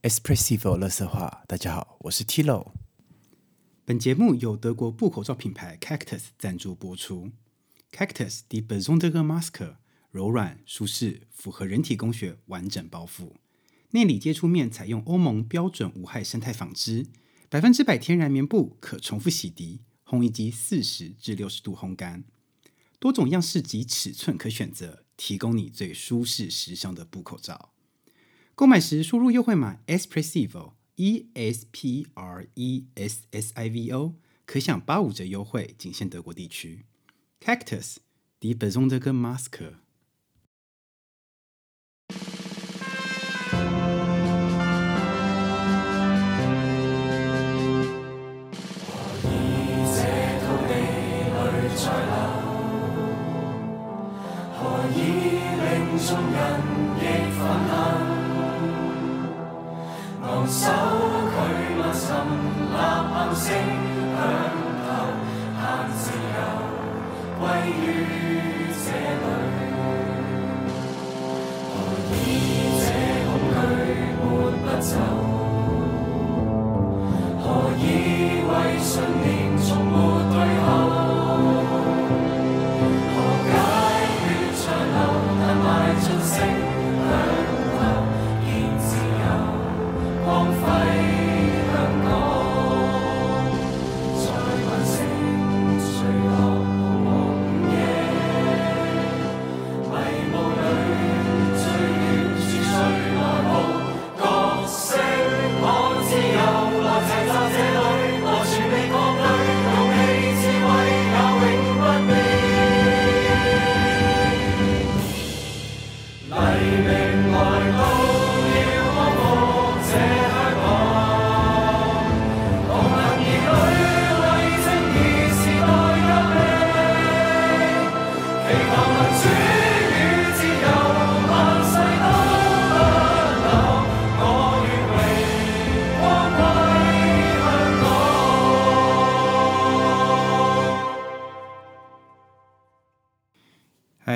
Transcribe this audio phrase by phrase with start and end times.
[0.00, 2.70] Espressivo 乐色话，大家好，我是 Tilo。
[3.84, 7.32] 本节目由德国布口罩品牌 Cactus 赞助播出。
[7.90, 9.74] Cactus Die besondere Maske，
[10.12, 13.32] 柔软、舒适，符合人体工学，完整包覆。
[13.90, 17.08] 内里接触面采用欧盟标准无害生态纺织，
[17.48, 22.22] 百分之百天然棉布，可重复洗涤，烘衣机四十至六十度烘干。
[23.00, 27.72] 多种样式及尺寸可选择，提供你最舒适时尚的布口罩。
[28.58, 34.16] 购买时输入优惠码 Espressivo E S P R E S S I V O，
[34.46, 36.84] 可享八五折优惠，仅限德国地区。
[37.40, 37.98] Cactus
[38.40, 39.74] The Bazonda 跟 Masker。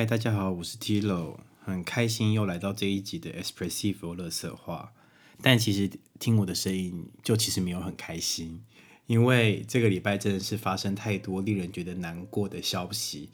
[0.03, 4.93] 嗨，大家好，我是 Tilo，很开心又来到这一集的 Espressivo 乐色话。
[5.41, 8.65] 但其实听我的声音，就其实没有很开心，
[9.07, 13.31] 因为这个礼拜真的是发生太多令人觉得难过的消息，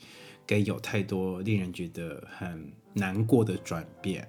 [0.46, 4.28] 跟有太多令人觉得很难过的转变。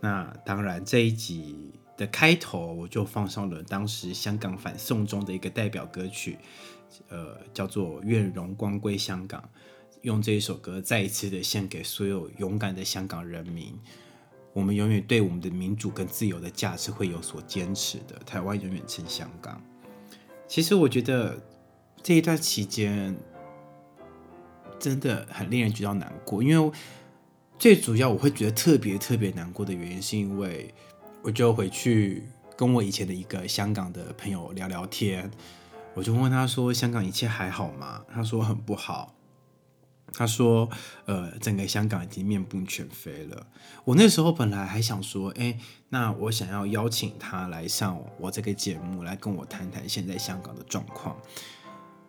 [0.00, 6.38] 那当然，这一集的开头我就放上了当时香港反送中的一个代表歌曲，
[7.08, 9.42] 呃，叫做《愿荣光归香港》。
[10.02, 13.72] 用这一首歌再一次的献给所有勇敢的香港人民，
[14.52, 18.18] 我们永远对我们的民主跟自由的价值会有所坚持的。
[18.26, 19.62] 台湾永远称香港。
[20.48, 21.40] 其实我觉得
[22.02, 23.16] 这一段期间
[24.78, 26.72] 真的很令人觉得难过，因为
[27.56, 30.74] 最主要我会觉得特别特别难过的原因，是因为
[31.22, 32.24] 我就回去
[32.56, 35.30] 跟我以前的一个香港的朋友聊聊天，
[35.94, 39.14] 我就问他说：“香港一切还好吗？”他说：“很不好。”
[40.14, 40.68] 他说
[41.06, 43.46] ：“呃，整个香港已经面目全非了。
[43.84, 45.58] 我那时候本来还想说，哎，
[45.88, 51.16] 那我想要邀请他来上我这个节目，来跟我谈谈现在香港的状况。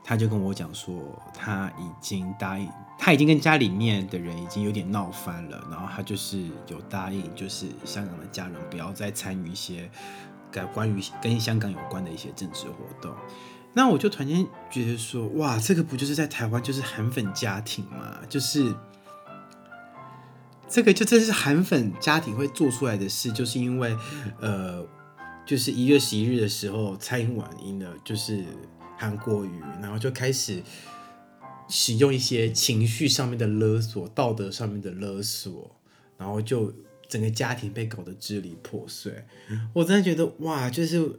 [0.06, 1.02] 他就跟我讲说，
[1.34, 2.69] 他已经答应，
[3.00, 9.90] 他已经跟家里面的人已经有点闹翻了，然后他就是有答应，就是香港的家人不要再参与一些
[10.74, 13.16] 关于跟香港有关的一些政治活动。”
[13.75, 18.19] 那我就突然间觉得说，哇，这个不就是在台湾就是韩粉家庭嘛？
[18.29, 18.72] 就是
[20.69, 23.97] 这个就真是韩粉家庭会做出来的事，就是因为
[24.39, 24.85] 呃，
[25.44, 28.45] 就是一月十一日的时候，蔡英文赢了，就是
[28.95, 30.61] 韩国瑜，然后就开始
[31.67, 35.75] 使用一些情绪上面的勒索、道德上面的勒索，
[36.16, 36.72] 然后就
[37.09, 39.25] 整个家庭被搞得支离破碎。
[39.73, 41.17] 我真的觉得哇，就是。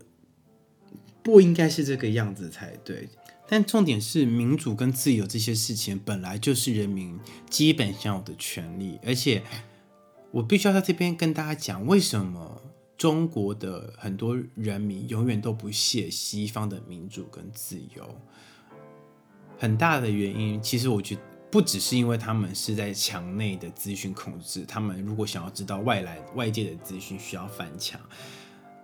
[1.24, 3.08] 不应该是这个样子才对，
[3.48, 7.18] 但重点是民主跟自由这些事情本来就是人民
[7.48, 9.42] 基本享有的权利，而且
[10.30, 12.60] 我必须要在这边跟大家讲，为什么
[12.98, 18.14] 中国的很多人民永远都不屑西方的民主跟自由。
[19.56, 27.98] 很大的原因，其实我觉得不只是因为他们是在墙内的资讯控制，他们如果想要知道外来外界的资讯，需要翻墙，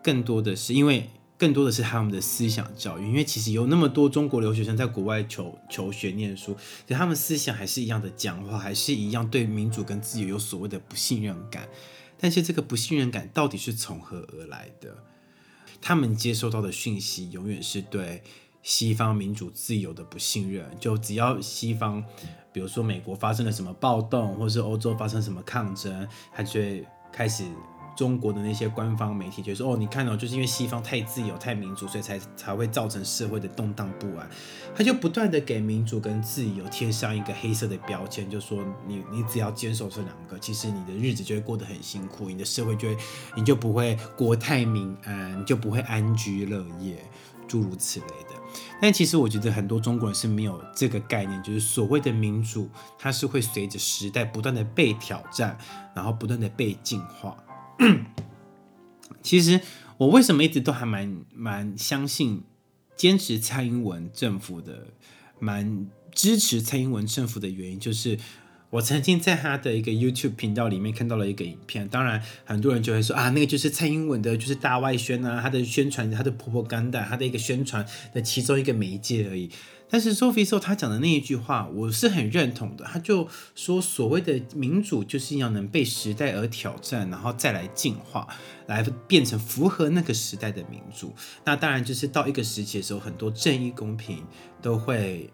[0.02, 1.06] 更多的是因为。
[1.40, 6.54] 更多的是他们的思想教育，因为其实有那么多中国留学生在国外求求学念书，
[6.86, 11.66] 可他们思想还是一样的讲话，还是一样对民主跟自由有所谓的不信任感。
[12.18, 14.94] 但是这个不信任感到底是从何而来的？
[15.80, 18.22] 他们接收到的讯息永远是对
[18.62, 20.70] 西方民主自由的不信任。
[20.78, 22.04] 就只要西方，
[22.52, 27.44] 比如说美国发生了什么暴动，或是欧洲发生什么抗争，他就会开始。
[27.96, 34.28] 中国的那些官方媒体就说：“哦，你看到，就是因为西方太自由、太民主，所以才才会造成社会的动荡不安。”
[34.74, 42.96] 他就不断的给民主跟自由贴上一个黑色的标签，就说：“你你只要坚守这两个，其实你的日子就会过得很辛苦，你的社会就会
[43.36, 47.04] 你就不会国泰民安，你就不会安居乐业，
[47.46, 48.40] 诸如此类的。”
[48.80, 55.56] 但其实我觉得很多中国人是没有这个概念，就是所谓的民主，它是会随着时代不断的被挑战，
[55.94, 57.36] 然后不断的被进化。
[59.22, 59.60] 其实
[59.96, 62.42] 我为什么一直都还蛮蛮相信、
[62.96, 64.88] 坚持蔡英文政府的，
[65.38, 68.18] 蛮支持蔡英文政府的原因，就是
[68.70, 71.88] 我曾经在他的一个 YouTube 频道里面看到了一个影片。
[71.88, 77.84] 当然，很多人就会说啊，那个就是蔡英文的，就是大外宣啊，他的宣传，他的婆婆干的，他的一个宣传
[78.14, 79.50] 的其中一个媒介而已。
[79.92, 82.84] 但是 Sophie 说他讲的那一句话，我是很认同的。
[82.84, 83.26] 他就
[83.56, 88.28] 说，所谓的民主就是要能被时代而挑战，然后再来进化，
[88.68, 91.12] 来变成符合那个时代的民主。
[91.44, 94.22] 那当然就是到一个时期的时候，很多正义公平
[94.62, 95.28] 都会。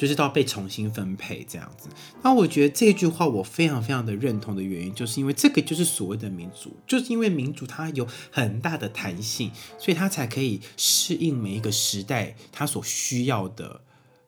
[0.00, 1.90] 就是到被重新分配这样子，
[2.22, 13.82] 那我觉得这句话我非常非常的认同的原因，就是因为这个就是所谓的民主，就是因为民主它有很大的弹性，所以它才可以适应每一个时代它所需要的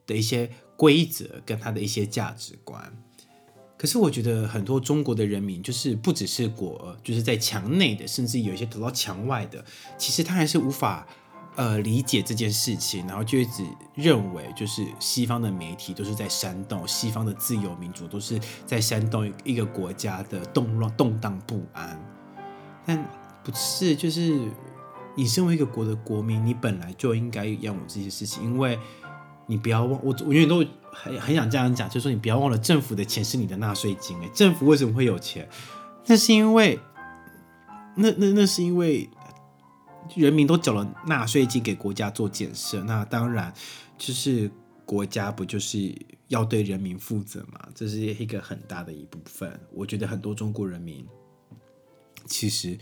[0.07, 2.93] 的一些规则跟它的一些价值观。
[3.79, 9.65] 可是我觉得很多中国的人民，就是不只是国，就是在墙内的，甚至有一些走到墙外的，
[9.97, 11.09] 其实他还是无法。
[11.55, 13.63] 呃，理解这件事情，然后就一直
[13.95, 22.03] 认为，就是西方的媒体都是在煽动西方的自由民主，都是在煽动一个国家的动乱、动荡不安。
[22.87, 23.07] 但
[23.45, 24.49] 不是，就是
[25.15, 28.79] 你身为一个国的国民，你本来就应该要有这些事情，因为
[29.47, 35.47] 你不要忘，我我永远都很很想这样讲，就是说你不要忘了，政府的钱是你的纳税金，哎，政府为什么会有钱？
[36.07, 36.81] 那是因为，
[37.97, 39.11] 那那那是因为。
[40.17, 43.53] 人民都缴了纳税金给国家做建设，那当然
[43.99, 44.51] 就是
[44.85, 45.95] 国家不就是
[46.29, 47.69] 要对人民负责嘛？
[47.75, 49.61] 这是一个很大的一部分。
[49.73, 51.07] 我觉得很多中国人民
[52.27, 52.79] 其实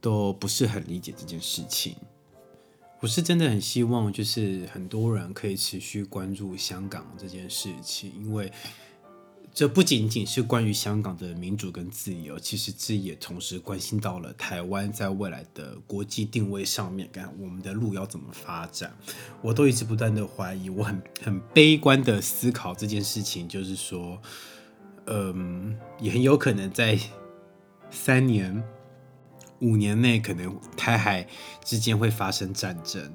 [0.00, 1.96] 都不是很理解这件事情。
[3.00, 8.52] 我是真的很希望，就是很多人可以持续关注香港这件事情，因为。
[9.60, 18.90] 这不仅仅是关于香港的民主跟自由，其实这也同时关心到了台湾在未来的国际定位上面，看我们的路要怎么发展。
[19.42, 24.18] 我都一直不断的怀疑，我很很悲观的思考这件事情，就是说，
[25.08, 26.98] 嗯，也很有可能在
[27.90, 28.64] 三年、
[29.58, 31.28] 五年内，可能台海
[31.62, 33.12] 之间会发生战争。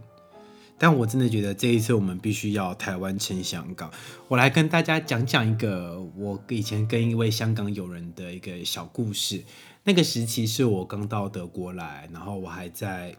[0.77, 3.92] 但我真的觉得这一次我们必须要台湾撑香港。
[4.27, 9.44] 我来跟大家讲讲一个我以前跟一位香港友人的一个小故事。
[9.83, 13.16] 那个时期是我刚到德国来，然后我还在，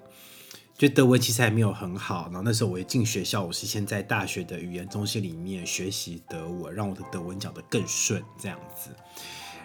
[0.76, 2.24] 就德文其实还没有很好。
[2.24, 8.90] 然后那时候我一进学校，我是先在大学的语言中心里面学习德文，让我的德文讲得更顺这样子。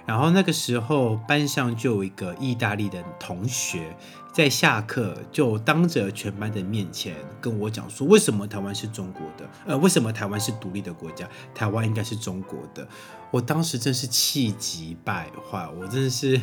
[0.06, 3.96] 然后那个时候班上就有一个意大利的同学。
[4.34, 9.46] 在下课就当着全班的面前跟我讲说，为什么台湾是中国的？
[9.66, 11.28] 呃，为什么台湾是独立的国家？
[11.54, 12.88] 台湾应该是中国的。
[13.30, 16.40] 我当时真是气急败坏，我真的是，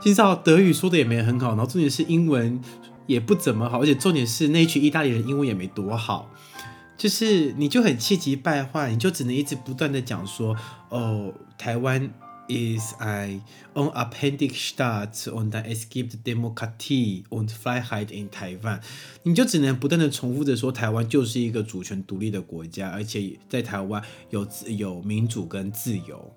[0.00, 2.60] 知道德语说的也没很好，然后重点是英文
[3.08, 6.30] 也不怎么好，而且重点是那一群意大利人英文也没多好，
[6.96, 10.56] 就是你就很气急败坏，你就只能一直不断的讲说，
[10.90, 12.08] 哦，台湾。
[12.50, 13.42] Ist ein
[13.74, 18.80] unabhängiger Staat und es gibt Demokratie und Freiheit in Taiwan。
[19.22, 26.34] 你就只能不断的重复着说，台湾就是一个主权独立的国家，而且在台湾有自有民主跟自由。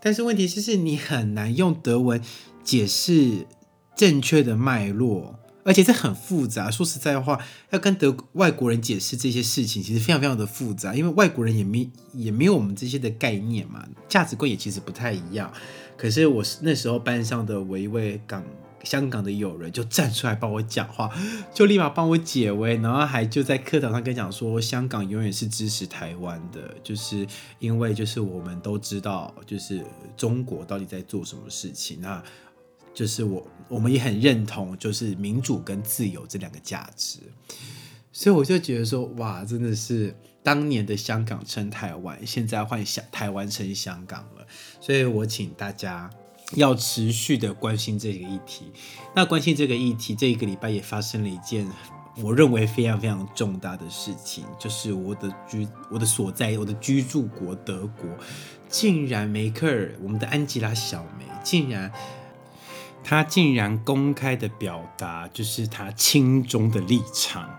[0.00, 2.20] 但是问题是，是你很难用德文
[2.64, 3.46] 解释
[3.94, 5.38] 正确的脉络。
[5.64, 7.38] 而且这很复杂，说实在话，
[7.70, 15.52] 要跟德外国人解释这些事情，其实非常非常的复杂，因为外国人也没也没有我们这些的概念嘛，价值观也其实不太一样。
[15.96, 18.44] 可是我那时候班上的我一位港
[18.82, 21.08] 香港的友人就站出来帮我讲话，
[21.54, 27.24] 就立马帮我解围，然后还就在课堂上跟讲说，香港永远是支持台湾的，就是
[27.60, 29.80] 因为就是我们都知道，就是
[30.16, 32.20] 中国到底在做什么事情，那。
[32.94, 37.20] 就是我，我们也很认同，就是民主跟自由这两个价值，
[38.12, 44.46] 所以我就觉得说，哇，真的是当年的香港称台湾，现在换香台湾称香港了。
[44.78, 46.10] 所以我请大家
[46.54, 48.66] 要持续的关心这个议题。
[49.16, 51.66] 那关心这个议题，这一个礼拜也发生了一件
[52.18, 58.04] 我认为非常非常重大的事情，就是我的居我的所在我的居住国德国，
[58.68, 61.90] 竟然梅克尔我们的安吉拉小梅竟然。
[63.04, 67.50] 他竟然公开的表达，就是他亲中的立场，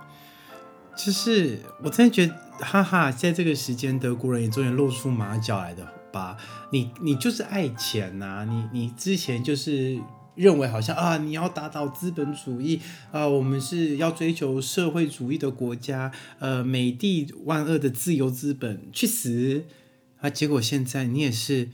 [0.96, 6.38] 就是我真的觉得，哈哈，在这个时间，德国人也终于露出马脚来的吧？
[6.72, 10.00] 你你就是爱钱呐，你你之前就是
[10.36, 12.80] 认为好像啊，你要打倒资本主义
[13.12, 19.66] 啊，我们是要追求社会主义的国家，呃，美帝万恶的自由资本去死
[20.22, 20.30] 啊！
[20.30, 21.70] 结果现在你也是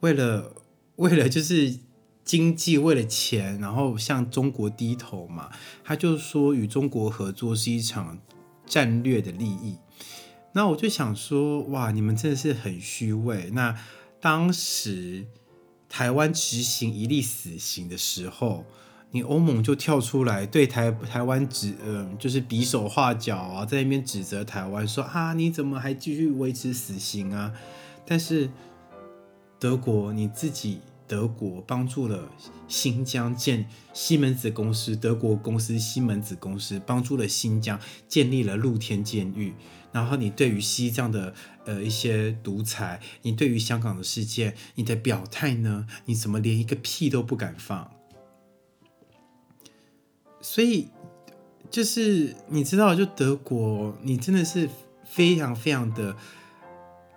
[0.00, 0.54] 为了
[0.96, 1.78] 为了就是。
[2.24, 5.50] 经济为了钱，然后向中国低头嘛？
[5.82, 8.18] 他就说与中国合作是一场
[8.64, 9.76] 战略的利益。
[10.52, 13.50] 那我就想说，哇，你们真的是很虚伪。
[13.50, 13.76] 那
[14.20, 15.26] 当时
[15.88, 18.64] 台湾执行一例死刑的时候，
[19.10, 27.52] 你欧盟就跳出来对台台湾指，嗯，就是比手画脚啊，在那边指责台湾说啊，你怎么还继续维持死刑啊？
[28.06, 28.48] 但是
[29.58, 30.78] 德国你自己。
[31.12, 32.32] 德国帮助了
[32.66, 37.78] 新疆建西门子公司，德国公司西门子公司帮助了新疆
[38.08, 39.52] 建立了露天监狱。
[39.92, 41.34] 然后你对于西藏的
[41.66, 45.86] 呃一些独裁，你对于香港的事件，你的表态呢？
[46.06, 47.90] 你怎么连一个屁都不敢放？
[50.40, 50.88] 所以
[51.70, 54.66] 就是你知道，就德国，你真的是
[55.04, 56.16] 非常非常的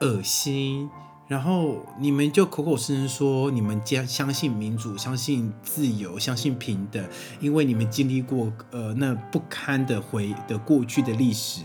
[0.02, 0.90] 恶心。
[1.28, 7.04] 然后你们就口口声声说你们将相信民主、相信自由、相信平等，
[7.40, 11.64] 因为你们经历过呃那不堪的回的过去的历史，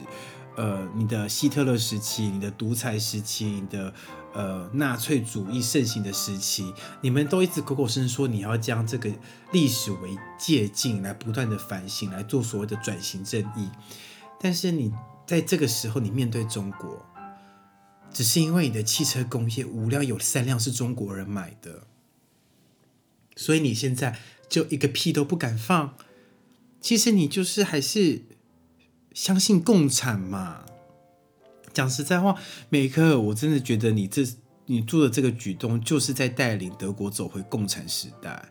[0.57, 3.93] 呃，你的希特勒时期、你的独裁时期、你的
[4.33, 9.11] 呃纳粹主义盛行的时期，你们都一直口口声声说你要将这个
[9.53, 13.69] 历史为借鉴，来不断的反省，来做所谓的转型正义。
[14.41, 14.91] 但是你
[15.27, 16.99] 在这个时候，你面对中国。
[18.13, 21.87] 只是因为你的汽车工业五辆有三辆是中国人买的，
[23.37, 25.97] 所以你现在就一个屁都不敢放。
[26.81, 28.23] 其实你就是还是
[29.15, 30.65] 相信共产嘛。
[31.73, 32.37] 讲实在话，
[32.69, 34.27] 梅克尔，我真的觉得你这
[34.67, 38.51] 你做的这个举动，就是在带领德国走回共产时代。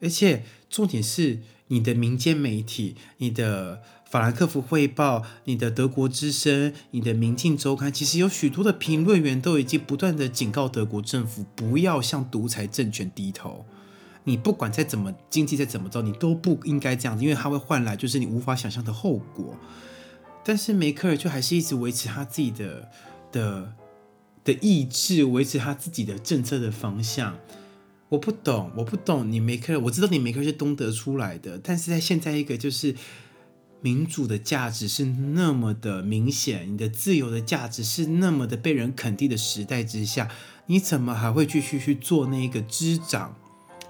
[0.00, 3.82] 而且重点是，你的民间媒体，你的。
[4.10, 13.64] 法兰克福汇报、你的德国之声、你的民进周刊，其实有许多的评论员都已经不断的警告德国政府不要向独裁政权低头。
[14.24, 19.56] 你不管再怎么经济再怎么着，你都不应该这样子，因为它会换来就是你无法想象的后果。
[20.44, 22.90] 但是梅克尔就还是一直维持他自己的
[23.30, 23.72] 的
[24.42, 27.38] 的意志，维持他自己的政策的方向。
[28.08, 32.96] 我不懂，我不懂你梅克尔，我知道你梅克尔是东德出来的，但是在现在一个就是。
[33.82, 40.28] 民主的价值是那么的明显，你的自由的价值是那么的被人肯定的时代之下，
[40.66, 43.34] 你怎么还会继续去做那个滋长、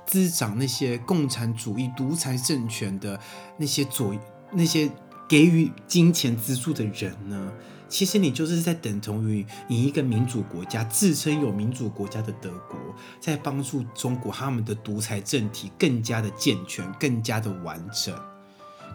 [0.06, 3.18] 滋长那些共产主义独裁政权的
[3.58, 4.14] 那些左
[4.52, 4.90] 那些
[5.28, 7.52] 给予金钱资助的人呢？
[7.88, 12.78] 其实你就是在等同于你一个民主国家自称有民主国家的德国，
[13.20, 18.14] 在帮助中国他们的独裁政体更加的健全、更加的完整。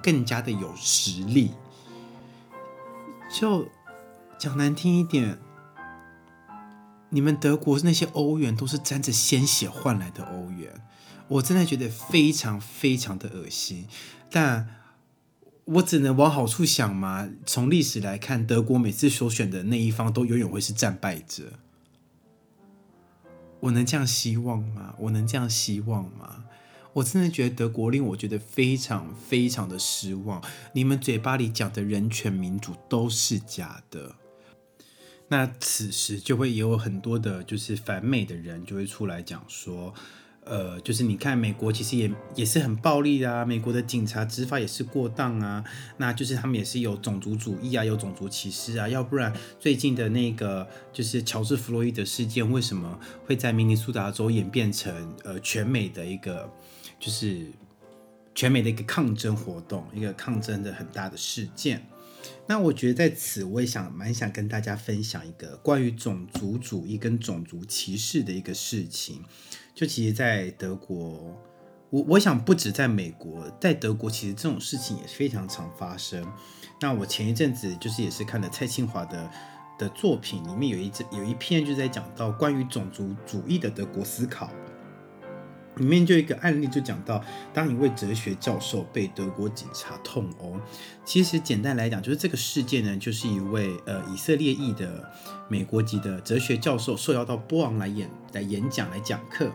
[0.05, 1.49] 更加的有实力，
[3.33, 3.67] 就
[4.37, 5.39] 讲难听一点，
[7.09, 10.85] 你们德国那些欧元都是沾着鲜血换来的欧元，
[11.27, 13.87] 我真的觉得非常非常的恶心。
[14.29, 14.67] 但
[15.63, 17.27] 我只能往好处想嘛。
[17.43, 21.53] 从历史来看，德国每次所选的那一方都永远会是战败者。
[23.61, 24.93] 我能这样希望吗？
[24.99, 26.45] 我能这样希望吗？
[26.95, 30.41] 我真的觉得德国令我觉得非常非常的失望。
[30.71, 34.15] 你们嘴巴里讲的人权民主都是假的。
[35.27, 39.93] 那此时就会也有很多的，就是反美的人就会出来讲说，
[40.45, 45.65] 呃，就是你看美国其实也也是很暴力的啊，美国的警察执法也是过当啊，
[45.97, 56.49] 那就是他们也是有种族主义啊，有种族歧视啊，要不然最近的那个就是乔治弗洛伊德事件为什么会在明尼苏达州演变成呃全美的一个。
[57.05, 57.45] 就是
[58.33, 61.85] 全美的一个抗争活动，一个抗争的很大的事件。
[62.47, 69.23] 那我觉得在此，我也想蛮想跟大家分享一个关于种族主义跟种族歧视的一个事情。
[69.75, 71.39] 就其实，在德国，
[71.91, 76.25] 我我想不止在美国，在德国其实这种事情也是非常常发生。
[76.81, 79.29] 那我前一阵子就是也是看了蔡清华的
[79.77, 84.49] 的作品里面有一有一篇就在讲到关于种族主义的德国思考。
[85.77, 90.59] 里面就一个案例，就讲到，当一位哲学教授被德国警察痛殴。
[91.03, 95.11] 其实简单来讲，就是这个事件呢，就是一位呃以色列裔的
[95.47, 99.51] 美国籍的哲学教授受邀到波昂来演来演讲来讲课。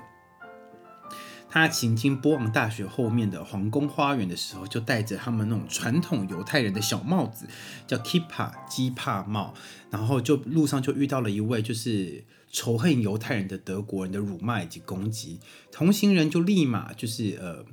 [1.50, 7.46] 他行经波昂大学后面的皇宫花园的时候，就戴着他们那种传统犹太人的小帽子，
[7.86, 9.52] 叫 kippa 基帕帽，
[9.90, 12.24] 然后就路上就遇到了一位就是。
[12.52, 15.38] 仇恨犹太人的德国人的辱骂以及攻击，
[15.70, 17.64] 同行人就立马就是呃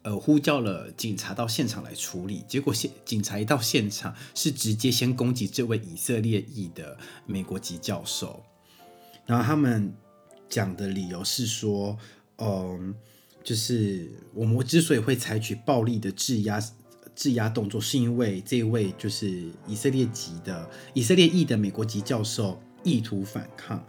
[0.00, 2.42] 呃呼叫了警察到现场来处理。
[2.48, 6.96] 结果现警察一到现场，是直接先攻击这位以色列裔的
[7.26, 8.42] 美国籍教授。
[9.26, 9.94] 然后他们
[10.48, 11.98] 讲的理由是说，
[12.38, 12.94] 嗯，
[13.42, 16.62] 就是我们之所以会采取暴力的质押
[17.14, 23.84] 质押动作，是因为这位就是以色列籍的以色列裔的美国籍教授意图反抗。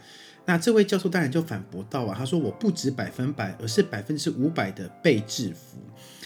[0.46, 5.78] 那这位教授当然就反驳道啊，他说我不止百分百，而是百分之五百的被制服。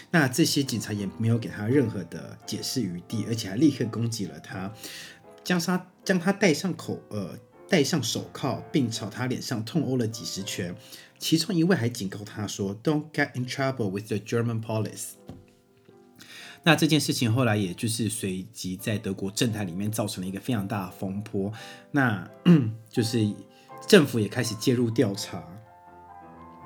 [0.10, 4.74] 那这些警察也没有给他任何的解释余地，而且还立刻攻击了他，
[5.43, 7.38] 将他将他戴上口呃
[7.69, 10.74] 戴上手铐，并朝他脸上痛殴了几十拳。
[11.19, 15.12] 其中一位还警告他说：“Don't get in trouble with the German police。”
[16.63, 21.51] 那这件事情后来也就是随即在德国政坛里面造成了一个非常大的风波，
[21.91, 22.29] 那
[22.89, 23.33] 就是。
[23.86, 25.41] 政府也开始介入调查。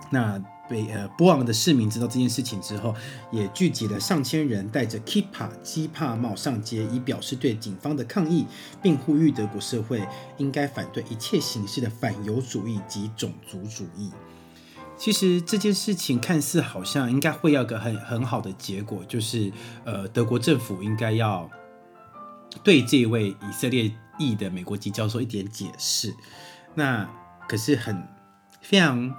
[0.09, 0.39] 那
[0.69, 2.95] 被呃波昂的市民知道这件事情之后，
[3.33, 8.47] 也聚集了上千人，戴着 kippa 基帕帽上街，以表示对警方的抗议，
[8.81, 14.09] 并呼吁德国社会应该反对一切形式的反犹主义及种族主义。
[15.01, 19.51] 其实这件事情看似好像应该会要个很很好的结果，就是
[19.83, 21.49] 呃德国政府应该要
[22.63, 26.13] 对这位以色列裔的美国籍教授一点解释。
[26.75, 27.09] 那
[27.49, 28.07] 可是很
[28.61, 29.11] 非常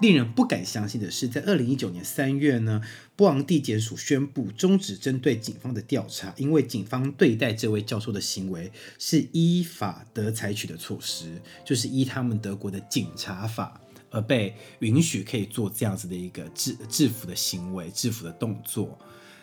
[0.00, 2.80] 令人不敢相信的是，在二零一九年三月呢，
[3.14, 13.78] 波昂地检署宣布终止针对警方的调查，因为警方对待这位教授的行为是依法得采取的措施，就是依他们德国的警察法
[14.10, 18.98] 而被允许可以做这样子的一个制制服的行为、制服的动作。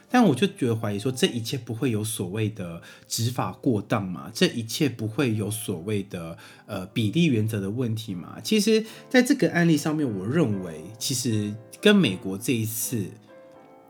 [0.10, 4.32] 但我就觉得怀疑说，这一切不会有所谓的执法过当嘛？
[4.34, 8.40] 这一切不会有所谓的呃比例原则的问题嘛？
[8.42, 13.06] 其实，在这个案例上面，我认为其实跟美国这一次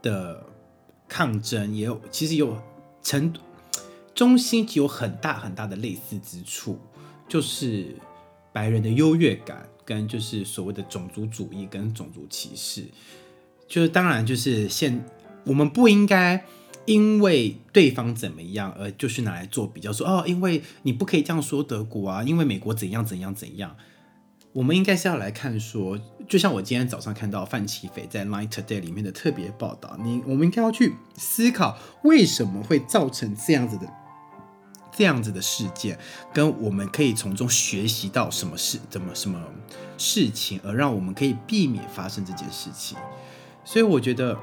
[0.02, 0.44] 的
[1.08, 2.60] 抗争也有，其实有
[3.04, 3.32] 程
[4.16, 6.80] 中心有很大很大的类似之处，
[7.30, 7.96] 就是
[8.58, 12.86] 白人的优越感跟就是所谓的种族主义跟种族歧视，
[13.68, 15.06] 就是当然就是现。
[15.46, 16.44] 我们不应该
[16.86, 23.76] 因为对方怎么样而就是拿来做比较，说哦，因为你不可以这样说德国啊，因为美国怎样怎样怎样。
[24.54, 33.88] 我们应该是要来看说，就像我今天早上看到范奇斐在《Line Today》里面的特别报道，你我们应该要去思考为什么会造成这样子的
[34.98, 35.98] 这样子的事件，
[36.34, 39.40] 跟我们可以从中学习到什么事，怎么什么
[39.98, 42.98] 事情，而让我们可以避免发生这件事情。
[43.64, 44.38] 所以我觉得。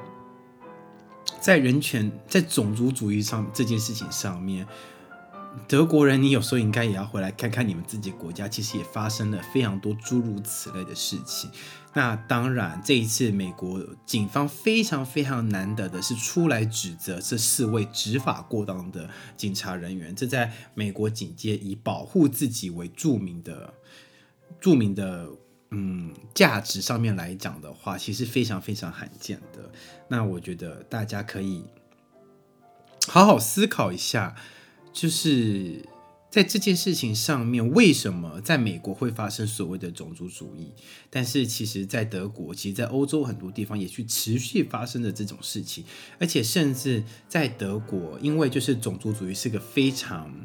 [1.40, 4.66] 在人权、在种族主义上这件事情上面，
[5.68, 11.50] 德国人，你有时候应该也要回来看看你们自己国家，其实也发生了非常多诸如此类的事情。
[11.92, 23.74] 那当然，这一次美国警方非常非常难得的是出来指责这四位执法过当的警察人员，这在美国警界以保护自己为著名的
[24.60, 25.28] 著名的。
[25.76, 29.72] 嗯，价值上面来讲的话，其实非常非常罕见的。
[30.06, 31.64] 那我觉得大家可以
[33.08, 34.36] 好好思考一下，
[34.94, 35.84] 就是
[36.30, 40.72] 在这件事情上面，为什么在美国会发生所谓的种族主义？
[41.10, 45.84] 但是其实，在德国，其实，在欧洲很多地方也去持续发生的这种事情，
[46.20, 50.43] 而且甚至在德国，因为就是种族主义是个非常。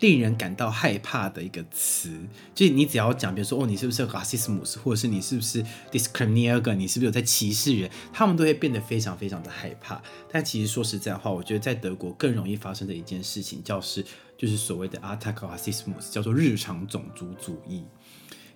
[0.00, 2.10] 令人感到害怕的一个词，
[2.54, 10.02] 就是你只要讲，比如说哦，你是不是 racism，或者是你是不是 discrimination，你是不是有在歧视人，他们都会变得非常非常的害怕。
[10.30, 14.04] 但其实说实在话，我觉得在德国更容易发生的一件事情，叫是
[14.36, 17.84] 就是所谓的 attack racism，叫做日常种族主义。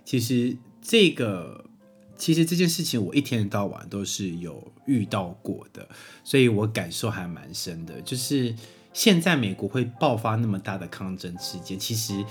[0.04, 1.64] 其实这个，
[2.16, 5.88] 其实这件事情我一天到晚都是有遇到过的，
[6.24, 8.54] 所以我感受还蛮深的，就是。
[8.98, 12.24] 现在美国会爆发那么大的抗争事件，其实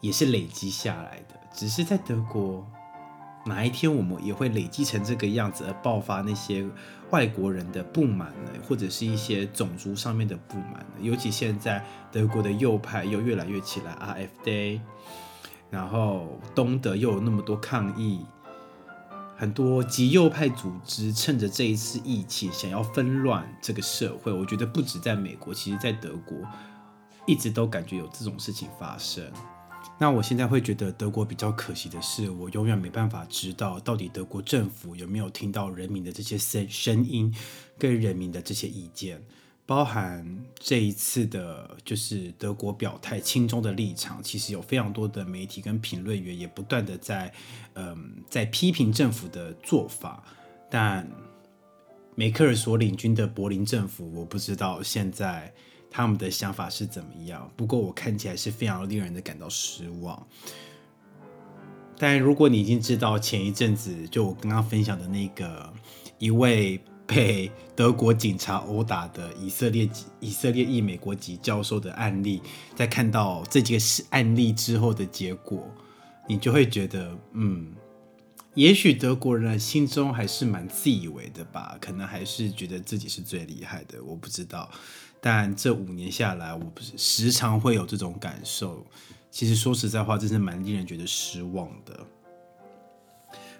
[0.00, 1.34] 也是累积下来的。
[1.52, 2.64] 只是在德国，
[3.44, 6.64] 哪一天我们也会累积成这个样子，而爆发那些
[7.10, 8.52] 外国人的不满呢？
[8.68, 11.00] 或者是一些种族上面的不满呢？
[11.00, 13.92] 尤其现在德国的右派又越来越起来
[14.46, 14.78] ，RFD，
[15.70, 18.24] 然后东德又有那么多抗议，
[19.42, 24.32] 很多极右派组织趁着这一次疫情想要纷乱这个社会。
[24.32, 26.38] 我觉得不止在美国，其实在德国
[27.26, 29.28] 一直都感觉有这种事情发生。
[29.98, 37.34] 那我现在会觉得德国比较可惜的是，我永远没办法知道到底德国政府有没有听到人民的这些声声音，
[37.76, 39.20] 跟人民的这些意见，
[39.72, 40.22] 包含
[40.58, 47.32] 这一次的，就是德国表态轻中的立场，其实有非常多的媒体跟评论员也不断的在，
[47.72, 50.22] 嗯，在批评政府的做法，
[50.70, 51.10] 但
[52.14, 55.50] 梅克尔所领军的柏林政府，我不知道现在。
[55.94, 57.50] 他们的想法是怎么样？
[57.54, 60.26] 不过我看起来是非常令人的感到失望。
[61.98, 65.70] 但如果你已经知道前一阵子就我刚刚分享的那个
[66.18, 69.88] 一位被德国警察殴打的以色列
[70.20, 72.40] 以色列裔美国籍教授的案例，
[72.74, 75.68] 在看到这几个案例之后的结果，
[76.28, 77.74] 你就会觉得，嗯，
[78.54, 84.70] 也许德国人心中还是蛮自以为的吧，可能还是觉得自己是最厉害的，我不知道。
[85.20, 88.84] 但这五年下来，我不是时常会有这种感受。
[89.30, 92.00] 其实说实在话，真是蛮令人觉得失望的。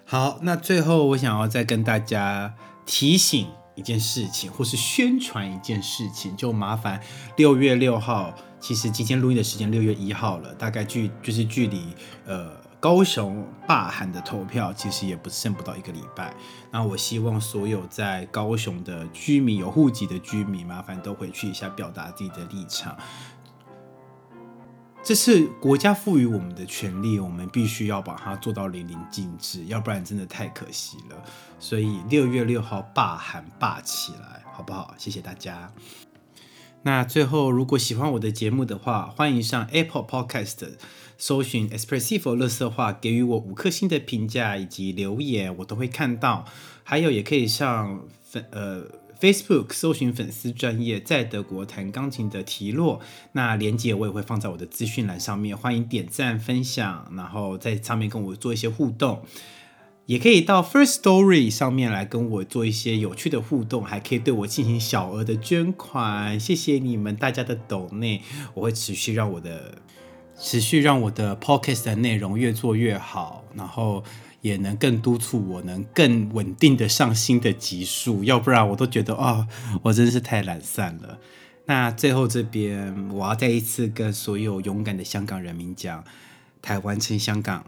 [0.05, 2.53] 好，那最后我想要再跟大家
[2.85, 7.01] 提醒一件事情，或是宣传一件事情，就麻烦
[7.37, 11.87] 六月六号，其实今天录音的时间六月一号了，大概距就是距离
[12.25, 12.63] 呃。
[12.83, 16.35] 高雄罢韩的投票其实也不剩不到一个礼拜，
[16.69, 22.97] 那我希望所有在高雄的居民有户籍的居民，麻烦都回去一下，表达自己的立场。
[25.03, 31.21] 这是国家赋予我们的权利，我们必须要把它做到淋漓尽致，要不然真的太可惜了。
[31.59, 34.95] 所以六月六号霸喊霸起来，好不好？
[34.97, 35.73] 谢谢大家。
[36.83, 40.77] 那最后，如果喜欢我的节目的话，欢迎上 Apple Podcast。
[41.15, 46.45] 搜寻 Espressive 乐色话，给予我五颗星的评价以及留言，我都会看到。
[46.83, 48.83] 还有也可以上粉呃
[49.21, 52.99] Facebook 搜寻粉丝专业在德国弹钢琴的提洛，
[53.33, 59.21] 那连接我也会放在我的资讯栏上面，欢迎点赞分享，然后在上面跟我做一些互动。
[60.07, 66.39] 也可以到 First Story 上面来跟我做一些有趣的互动，还可以对我进行小额的捐款。
[66.39, 68.23] 谢谢你们大家的抖内，
[68.55, 69.75] 我会持续让我的。
[70.35, 74.03] 持续让我的 podcast 的内容越做越好，然后
[74.43, 79.47] 也能更督促我能更稳定的上新的级数，要不然我都觉得哦，
[79.81, 81.17] 我真是太懒散了。
[81.65, 86.03] 那最后这边，我要再一次跟所有勇敢的香港人民讲：
[86.61, 87.65] 台湾称香港，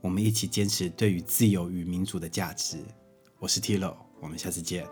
[0.00, 2.76] 我们一起坚持对于自由与民主的价值。
[3.40, 4.86] 我是 Tilo，我们下次见。